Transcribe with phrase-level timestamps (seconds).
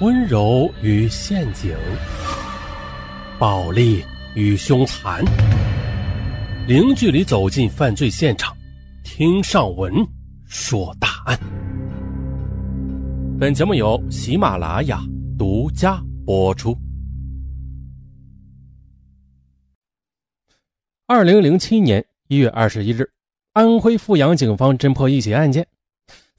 [0.00, 1.76] 温柔与陷阱，
[3.36, 4.04] 暴力
[4.36, 5.24] 与凶残，
[6.68, 8.56] 零距离走进犯罪现场，
[9.02, 9.92] 听上文
[10.46, 11.36] 说大案。
[13.40, 15.02] 本节目由喜马拉雅
[15.36, 16.78] 独家播出。
[21.08, 23.10] 二零零七年一月二十一日，
[23.52, 25.66] 安徽阜阳警方侦破一起案件，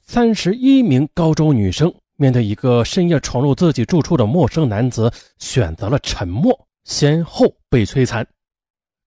[0.00, 1.92] 三十一名高中女生。
[2.20, 8.26] 面对一个深夜闯入自己住处的陌生男子，选择了沉默，先后被摧残。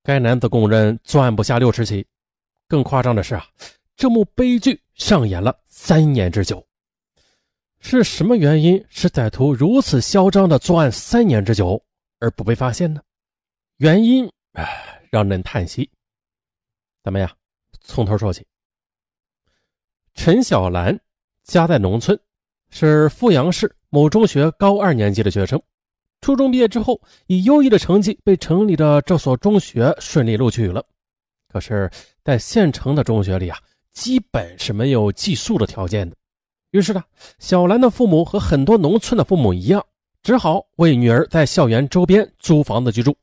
[0.02, 2.04] 该男子供认作案不下六十起。
[2.68, 3.46] 更夸张的是啊，
[3.96, 6.66] 这幕悲剧上演了三年之久。
[7.82, 11.80] 是什么原因使歹徒如此嚣张的作案三年之久
[12.18, 13.00] 而不被发现呢？
[13.78, 15.88] 原因唉，让人叹息。
[17.04, 17.32] 咱们呀，
[17.80, 18.44] 从头说起。
[20.16, 21.00] 陈小兰
[21.44, 22.20] 家在农村。
[22.76, 25.62] 是阜阳市某中学高二年级的学生，
[26.22, 30.84] 初中毕业之后，以优异的成绩被城里的这所中学顺利录取了。
[31.48, 31.88] 可是，
[32.24, 33.60] 在县城的中学里啊，
[33.92, 36.16] 基本是没有寄宿的条件的。
[36.72, 37.04] 于是呢，
[37.38, 39.86] 小兰的父母和很多农村的父母一样，
[40.24, 43.16] 只好为女儿在校园周边租房子居住。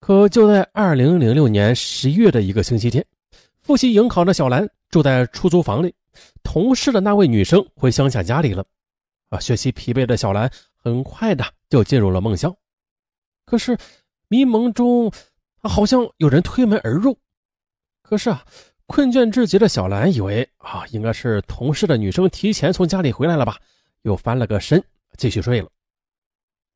[0.00, 3.04] 可就在二零零六年十一月的一个星期天，
[3.60, 5.94] 复习迎考的小兰住在出租房里。
[6.42, 8.64] 同事的那位女生回乡下家里了，
[9.30, 12.54] 啊，学习疲惫的小兰很快的就进入了梦乡。
[13.44, 13.76] 可是
[14.28, 15.12] 迷蒙中，
[15.62, 17.16] 好像有人推门而入。
[18.02, 18.44] 可是啊，
[18.86, 23.58] 困倦至极的小兰以为啊，应该是同事的女生提前从家里回来了吧，
[24.02, 24.82] 又翻了个身
[25.16, 25.68] 继续睡了。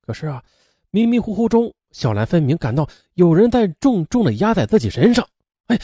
[0.07, 0.43] 可是啊，
[0.91, 5.27] 迷迷糊糊中，小兰分明感到有人在重重的压在自己身上。
[5.67, 5.79] 哎，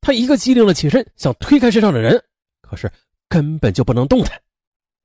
[0.00, 2.22] 她一个机灵的起身想推开身上的人。
[2.68, 2.90] 可是
[3.28, 4.40] 根本就不能动弹。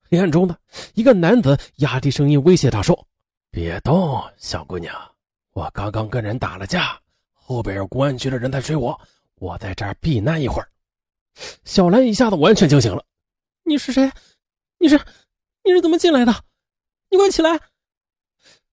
[0.09, 0.55] 黑暗中的
[0.93, 3.07] 一个男子压低声音威胁他说
[3.49, 4.93] ：“别动，小姑娘，
[5.53, 6.99] 我刚刚跟人打了架，
[7.31, 8.99] 后边有公安局的人在追我，
[9.35, 10.69] 我在这儿避难一会儿。”
[11.63, 13.03] 小兰一下子完全惊醒了
[13.63, 14.11] ：“你是谁？
[14.77, 14.99] 你是
[15.63, 16.43] 你是怎么进来的？
[17.09, 17.59] 你快起来！”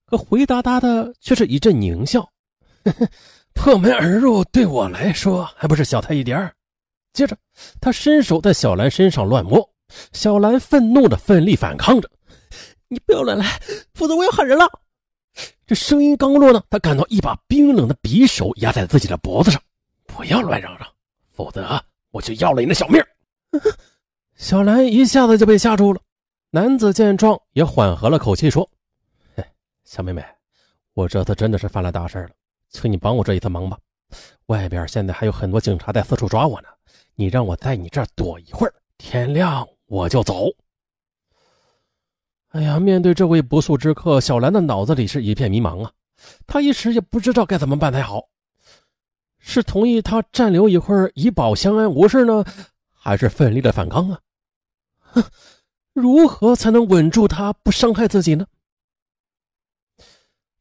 [0.04, 2.28] 可回答他的却是一阵狞笑
[3.54, 6.36] ：“破门而入对我来说还不是小菜一碟。”
[7.12, 7.36] 接着，
[7.80, 9.68] 他伸手在小兰身上乱摸，
[10.12, 12.08] 小兰愤怒的奋力反抗着
[12.88, 13.60] ：“你不要乱来，
[13.94, 14.64] 否则我要喊人了！”
[15.66, 19.60] 这声音刚落呢，他感到一把冰冷的匕首压在自己的脖子上
[20.06, 20.86] ：“不要乱嚷嚷，
[21.32, 23.02] 否则我就要了你的小命！”
[24.36, 26.00] 小兰一下子就被吓住了。
[26.50, 28.68] 男子见状也缓和了口气说
[29.36, 29.44] ：“嘿，
[29.84, 30.24] 小妹妹，
[30.94, 32.30] 我这次真的是犯了大事了，
[32.70, 33.78] 请你帮我这一次忙吧。
[34.46, 36.68] 外边现在还有很多警察在四处抓我呢。”
[37.20, 40.46] 你让我在你这儿躲一会儿，天亮我就走。
[42.48, 45.92] 哎呀，面对这位不速之客，小兰的脑子里是一片迷茫啊，
[46.46, 48.30] 她一时也不知道该怎么办才好。
[49.38, 52.42] 是同意他暂留一会儿以保相安无事呢，
[52.90, 54.20] 还是奋力的反抗啊？
[55.00, 55.22] 哼，
[55.92, 58.46] 如何才能稳住他，不伤害自己呢？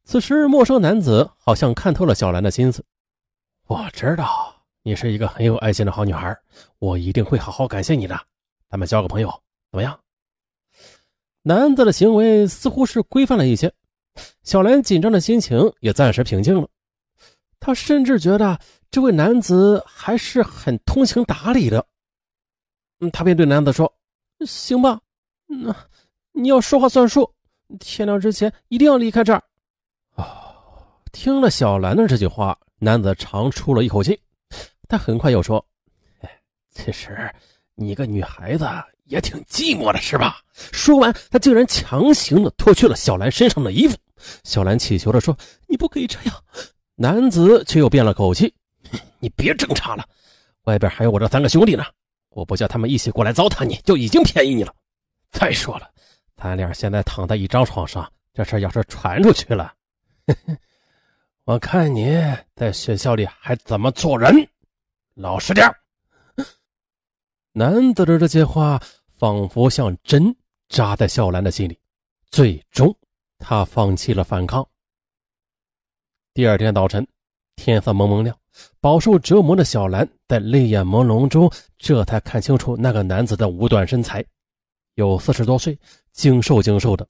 [0.04, 2.84] 此时，陌生男子好像看透了小兰的心思，
[3.66, 4.59] 我知道。
[4.90, 6.36] 你是一个很有爱心的好女孩，
[6.80, 8.20] 我一定会好好感谢你的。
[8.68, 9.28] 咱们交个朋友
[9.70, 9.96] 怎么样？
[11.42, 13.72] 男子的行为似乎是规范了一些，
[14.42, 16.68] 小兰紧张的心情也暂时平静了。
[17.60, 18.58] 她甚至觉得
[18.90, 21.86] 这位男子还是很通情达理的。
[22.98, 23.94] 嗯，她便对男子说
[24.44, 25.00] ：“行吧，
[25.46, 25.72] 那
[26.32, 27.32] 你要说话算数，
[27.78, 29.40] 天亮之前一定要离开这儿。”
[30.18, 30.26] 哦，
[31.12, 34.20] 听了小兰的这句话，男子长出了一口气。
[34.90, 35.64] 他很快又说
[36.74, 37.32] ：“其实
[37.76, 38.68] 你个女孩子
[39.04, 43.96] 也挺寂寞的，是吧？”说完，他竟然强行的脱去了小兰身上的衣服。
[44.42, 46.34] 小兰乞求着说：“你不可以这样。”
[46.96, 48.52] 男子却又变了口气
[49.20, 50.04] ：“你别挣扎了，
[50.64, 51.84] 外边还有我这三个兄弟呢，
[52.30, 54.74] 我不叫他们一起过来糟蹋你，就已经便宜你了。
[55.30, 55.88] 再说了，
[56.36, 59.72] 咱俩现在躺在一张床上，这事要是传出去了，
[61.46, 62.20] 我看你
[62.56, 64.34] 在学校里还怎么做人。”
[65.14, 65.68] 老实点
[67.52, 68.80] 男子的这些话
[69.18, 70.34] 仿佛像针
[70.68, 71.78] 扎在小兰的心里，
[72.30, 72.94] 最终
[73.38, 74.66] 他放弃了反抗。
[76.32, 77.06] 第二天早晨，
[77.56, 78.38] 天色蒙蒙亮，
[78.80, 84.24] 饱受折磨的小兰在泪眼朦胧中，这才看清楚那个男子的五短身材，
[84.94, 85.76] 有四十多岁，
[86.12, 87.06] 精瘦精瘦的。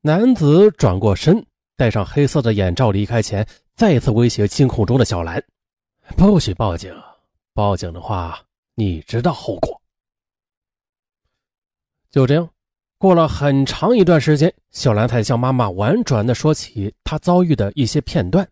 [0.00, 1.44] 男子转过身，
[1.76, 5.44] 戴上黑色的眼罩，离开前再次威胁惊恐中的小兰。
[6.12, 6.94] 不许报警！
[7.54, 8.40] 报警的话，
[8.74, 9.80] 你知道后果。
[12.10, 12.48] 就这样，
[12.98, 18.48] 过了很长一段时间，小兰才向妈妈婉转地说起她遭遇的一些片段。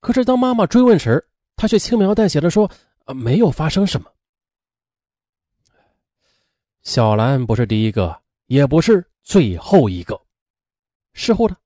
[0.00, 1.26] 可是当妈妈追问时，
[1.56, 2.70] 她却轻描淡写的说
[3.06, 4.08] ：“呃，没有发生什么。”
[6.82, 10.20] 小兰不是第一个，也不是最后一个。
[11.14, 11.56] 事后呢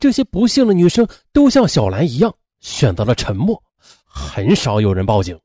[0.00, 3.62] 这些不幸的女生都像小兰一样选择了沉默，
[4.14, 5.38] 很少有人报警，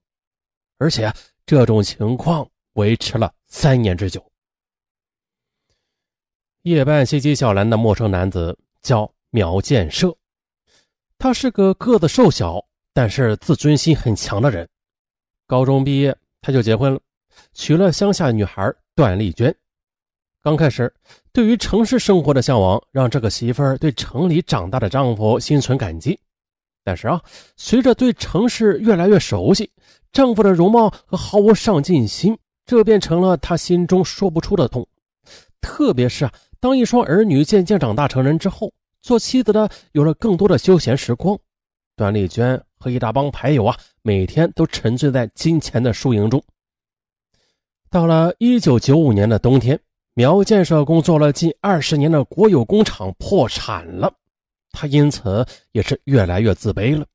[0.77, 1.11] 而且
[1.45, 4.23] 这种情况维持了三年之久。
[6.63, 10.13] 夜半袭击小兰的陌生男子叫苗建设，
[11.17, 14.67] 他是个个子瘦小，但是自尊心很强的人。
[15.47, 16.99] 高中毕业他就结婚了，
[17.53, 19.55] 娶了乡下女孩段丽娟。
[20.41, 20.93] 刚开始，
[21.31, 26.19] 对于城市生活的向往，让这个媳妇儿对城里长大的丈夫心存感激。
[26.87, 27.21] 但是啊，
[27.57, 29.69] 随着对城市越来越熟悉，
[30.13, 34.87] 丈夫的容貌和毫无上进心，这变成了她心中说不出的痛。
[35.59, 36.31] 特别是啊。
[36.61, 41.37] 当一双儿女渐渐长大成人之后，做妻子的有了更多的休闲时光。
[41.97, 46.41] 段丽娟和一大帮牌友啊，每天都沉醉在金钱的输赢中。
[47.89, 49.77] 到了一九九五年的冬天，
[50.13, 54.13] 苗建设工作了近二十年的国有工厂破产了，
[54.71, 57.05] 他因此也是越来越自卑了，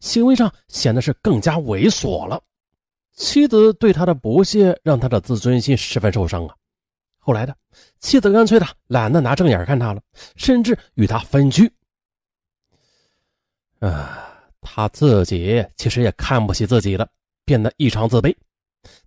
[0.00, 2.42] 行为上显得是更加猥琐了。
[3.14, 6.54] 妻子对他的不屑，让他的自尊心十分受伤啊。
[7.18, 7.56] 后来的
[7.98, 10.02] 妻子干脆的懒得拿正眼看他了，
[10.36, 11.70] 甚至与他分居。
[13.80, 17.08] 啊，他自己其实也看不起自己了，
[17.44, 18.34] 变得异常自卑。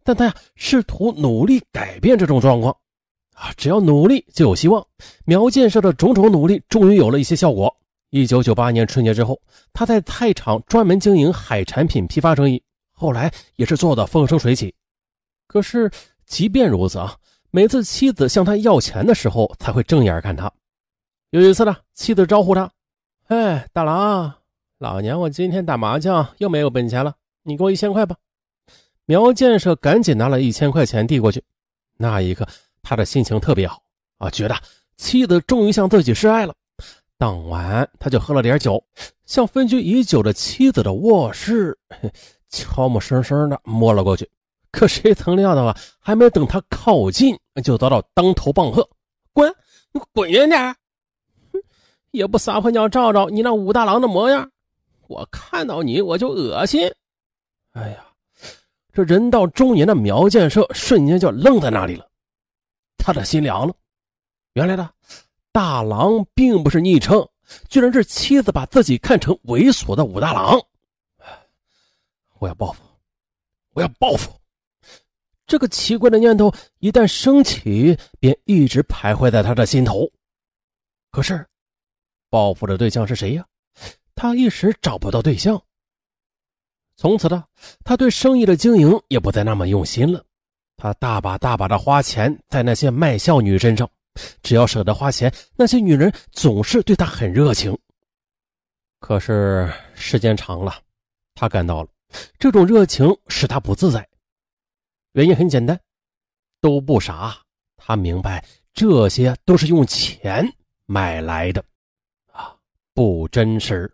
[0.04, 2.76] 但他呀，试图努力改变这种状况。
[3.40, 4.86] 啊，只要努力就有希望。
[5.24, 7.74] 苗建设的种种努力终于有了一些效果。
[8.10, 9.40] 一九九八年春节之后，
[9.72, 14.74] 他在菜场专门经营海产品批发生意，后来也是做的风生水起。
[15.48, 15.90] 可是，
[16.26, 17.16] 即便如此啊。
[17.52, 20.52] 每次妻子向他要钱的时候，才会正眼看他。
[21.32, 22.70] 有一次呢，妻子招呼他
[23.30, 24.34] ：“哎，大郎，
[24.78, 28.16] 老娘我今天打麻将又没有本钱了，你给我一千块吧。”
[29.06, 31.44] 苗建设赶紧拿了一千块钱递过去。
[31.98, 32.48] 那一刻，
[32.90, 33.84] 他的心情特别好
[34.18, 34.58] 啊，觉得
[34.98, 36.56] 妻子终于向自己示爱了。
[37.20, 38.84] 当晚，他就喝了点酒，
[39.28, 41.78] 向分居已久的妻子的卧室
[42.50, 44.28] 悄没声声的摸了过去。
[44.72, 45.78] 可谁曾料到啊！
[46.00, 48.90] 还没等他靠近，就遭到当头棒喝
[49.34, 49.54] ：“滚！
[49.92, 50.60] 你滚远点！
[51.54, 51.62] 哼，
[52.10, 54.50] 也不撒泡尿照照你那武大郎的模样，
[55.08, 56.92] 我看到你我就恶心。”
[57.74, 58.04] 哎呀，
[58.92, 62.09] 这人到中年的苗建设瞬间就愣在那里了，
[63.00, 63.74] 他的心凉了。
[64.54, 64.92] 原来呢，
[65.52, 67.28] 大郎并不是昵称，
[67.68, 70.60] 居然是妻子把自己看成猥琐的武大郎。
[72.38, 72.84] 我要报复！
[73.74, 74.32] 我要报复！
[75.48, 80.08] 这个奇怪的念头一旦升起，便一直徘徊在他的心头。
[81.12, 81.48] 可是，
[82.30, 83.46] 报复的对象是谁呀？
[84.14, 85.60] 他一时找不到对象。
[86.96, 87.46] 从此呢，
[87.84, 90.24] 他对生意的经营也不再那么用心了。
[90.82, 93.88] 他大把大把的花钱在那些卖笑女身上，
[94.42, 97.78] 只要舍得花钱，那些女人总是对他很热情。
[99.02, 100.74] 可是时间长了，
[101.36, 101.90] 他感到了
[102.38, 104.08] 这种热情使他不自在。
[105.12, 105.78] 原因很简单，
[106.62, 107.38] 都不傻，
[107.76, 110.50] 他明白这些都是用钱
[110.86, 111.62] 买来的，
[112.32, 112.56] 啊，
[112.94, 113.94] 不真实。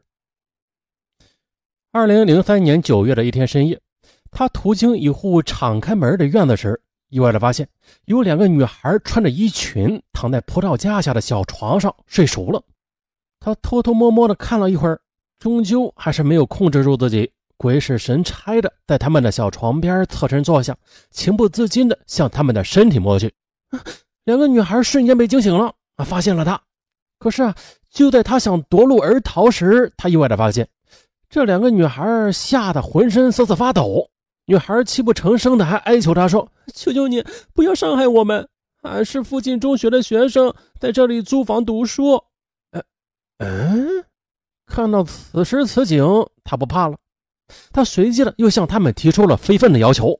[1.91, 3.81] 二零零三年九月的一天深夜，
[4.29, 7.67] 他途经一户敞开门的院子时，意外的发现
[8.05, 12.61] 有两个女孩穿着衣裙躺在葡萄架下的小床上睡熟了。
[13.39, 14.99] 他偷偷摸摸的看了一会儿，
[15.39, 17.31] 终究还是没有控制住自己。
[17.57, 20.75] 鬼使神差的，在他们的小床边侧身坐下，
[21.09, 23.33] 情不自禁的向他们的身体摸去。
[24.25, 26.59] 两个女孩瞬间被惊醒了，啊，发现了他。
[27.17, 27.55] 可是啊，
[27.89, 30.67] 就在他想夺路而逃时，他意外的发现，
[31.29, 34.09] 这两个女孩吓得浑身瑟瑟发抖。
[34.45, 37.23] 女孩泣不成声的还哀求他说：“求求你
[37.53, 38.47] 不要伤害我们，
[38.81, 42.23] 俺是附近中学的学生，在这里租房读书。”
[42.71, 42.83] 嗯
[43.39, 44.05] 嗯，
[44.67, 46.05] 看到此时此景，
[46.43, 46.97] 他不怕了。
[47.71, 50.19] 他随即的又向他们提出了非分的要求，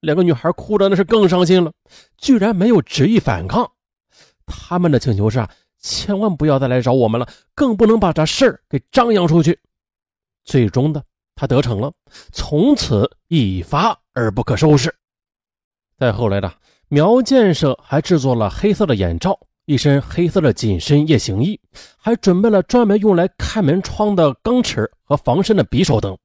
[0.00, 1.72] 两个女孩哭的那是更伤心了，
[2.16, 3.70] 居然没有执意反抗。
[4.46, 9.58] 他们的请求是啊，千万不要再来找我们了，更不能把这事儿给张扬出去。
[10.44, 11.02] 最终的，
[11.36, 11.92] 他得逞了，
[12.32, 14.92] 从此一发而不可收拾。
[15.96, 16.52] 再后来的
[16.88, 21.60] 苗建设还制作了黑色的眼罩，一身黑色的紧身夜行衣，
[21.96, 26.16] 还准备了专门用来看门窗的钢尺和防身的匕首等。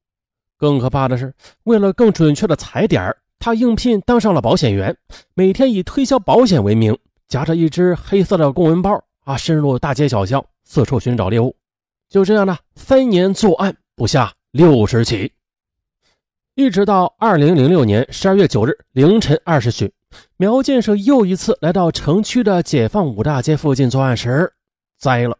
[0.57, 4.95] 更可怕的是，为了更准确的踩点他应聘当上了保险员，
[5.33, 11.55] 每天以推销保险为名，夹着一只黑色的公文包啊，深入大街小巷，四处寻找猎物。
[12.07, 15.31] 就这样呢，三年作案不下六十起，
[16.55, 19.93] 一直到二零零六年十二月九日凌晨二时许，
[20.35, 24.51] 苗建设又一次来到城区的解放五大街附近作案时，
[24.97, 25.37] 栽了。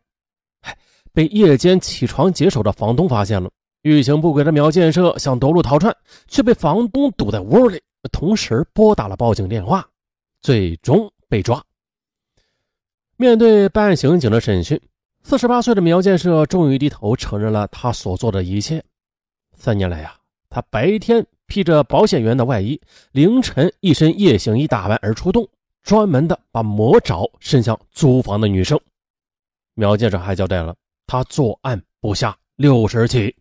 [1.12, 3.52] 被夜间起床解手的房东发现了，
[3.82, 5.94] 欲行不轨的苗建设想夺路逃窜，
[6.30, 7.82] 却被房东堵在屋里，
[8.14, 9.86] 同时拨打了报警电话，
[10.40, 11.62] 最终被抓。
[13.18, 14.80] 面对办案刑警的审讯，
[15.22, 18.82] 四十八岁的苗建设终于低头承认了他所做的一切。
[19.62, 20.16] 三年来呀，
[20.50, 25.48] 他白天披着保险员的外衣，凌晨一身夜行衣打扮而出动，
[25.84, 28.80] 专门的把魔爪伸向租房的女生。
[29.76, 30.76] 苗建设还交代了。
[31.06, 33.36] 他作案不下六十起。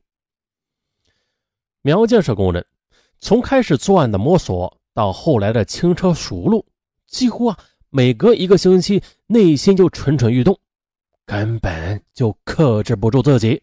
[1.81, 2.67] 苗建设供认，
[3.19, 6.67] 从开始作案的摸索到后来的轻车熟路，
[7.07, 7.59] 几乎啊
[7.89, 10.59] 每隔一个星期，内心就蠢蠢欲动，
[11.25, 13.63] 根本就克制不住自己。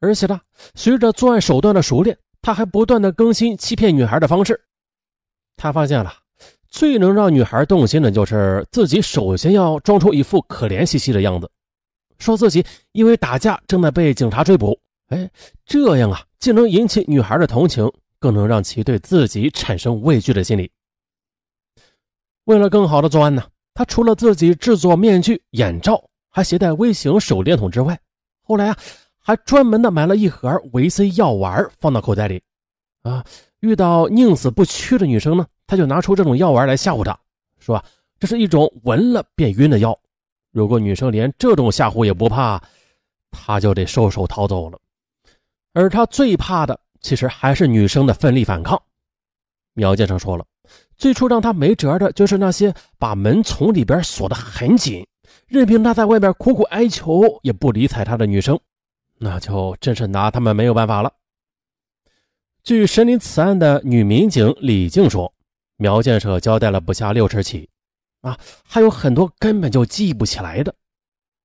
[0.00, 0.40] 而且呢，
[0.74, 4.60] 随着作案手段的熟练，他还不断的更新欺骗女孩的方式。
[5.56, 6.12] 他发现了，
[6.68, 11.50] 最能让女孩动心的就是自己首先要装出一副可怜兮兮的样子。
[12.18, 14.78] 说自己因为打架正在被警察追捕，
[15.08, 15.30] 哎，
[15.66, 20.70] 这样啊，既能引起女孩的同情，更能让其对自己产生畏惧的心理。
[22.44, 27.98] 为了更好的作案呢，他除了自己制作面具、眼罩，还携带微型手电筒之外，
[28.42, 28.76] 后来啊，
[29.20, 32.42] 还专门的买了一盒维 C 药丸放到口袋里。
[33.02, 33.24] 啊，
[33.60, 37.18] 遇到宁死不屈的女生呢，他就拿出这种药丸来吓唬她，
[37.58, 37.82] 说
[38.18, 39.98] 这是一种闻了便晕的药。
[40.50, 42.60] 如果女生连这种吓唬也不怕，
[43.30, 44.78] 他就得收手逃走了。
[45.74, 48.82] 而他最怕的，其实还是女生的奋力反抗。
[49.74, 50.44] 苗建生说了，
[50.96, 55.06] 最初让他没辙的就是那些把门从里边锁得很紧，
[55.46, 58.58] 任凭他在外面苦苦哀求也不理睬他的女生，
[59.18, 61.12] 那就真是拿他们没有办法了。
[62.62, 65.32] 据审理此案的女民警李静说，
[65.76, 67.68] 苗建设交代了不下六十起。
[68.20, 70.74] 啊，还有很多根本就记不起来的，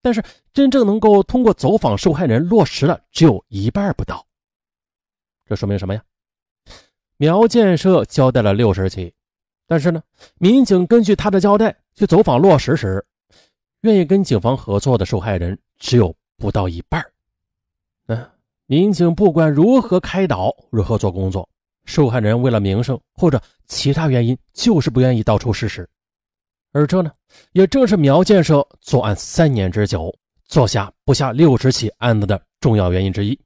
[0.01, 4.25] 但是真正能够通过走访受害人落实的只有一半不到。
[5.45, 6.03] 这说明什么呀？
[7.17, 9.13] 苗建设交代了六十起，
[9.67, 10.01] 但是呢，
[10.39, 13.05] 民警根据他的交代去走访落实时，
[13.81, 17.05] 愿意跟警方合作的受害人只有不到一半。
[18.65, 21.47] 民警不管如何开导，如何做工作，
[21.85, 25.87] 受害人为了名声或者其他原因，就是不愿意道出事实。
[26.71, 27.11] 而这呢，
[27.51, 30.13] 也正是苗建设作案三年之久，
[30.45, 33.39] 做下不下六十起案子的重要原因之一。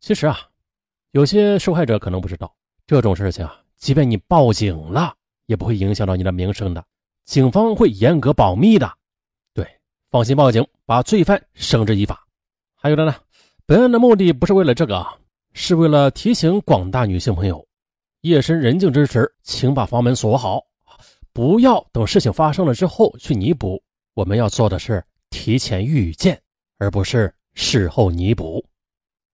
[0.00, 0.36] 其实啊，
[1.12, 2.52] 有些受害者可能不知道，
[2.86, 5.14] 这种事情啊，即便你报警了，
[5.46, 6.84] 也不会影响到你的名声的，
[7.24, 8.92] 警方会严格保密的。
[9.54, 9.64] 对，
[10.10, 12.22] 放心报警，把罪犯绳之以法。
[12.74, 13.14] 还有的呢，
[13.64, 15.02] 本案的目的不是为了这个，
[15.54, 17.66] 是为了提醒广大女性朋友。
[18.20, 20.60] 夜深人静之时，请把房门锁好，
[21.32, 23.82] 不要等事情发生了之后去弥补。
[24.12, 26.38] 我们要做的是提前预见，
[26.76, 28.62] 而不是事后弥补。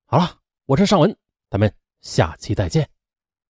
[0.07, 0.31] 好了，
[0.65, 1.13] 我是尚文，
[1.51, 1.69] 咱们
[2.03, 2.89] 下期再见。